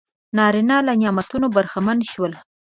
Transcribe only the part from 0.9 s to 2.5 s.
نعمتونو برخمن شول.